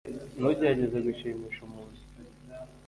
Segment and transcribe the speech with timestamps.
[0.37, 1.99] ntugerageze gushimisha umuntu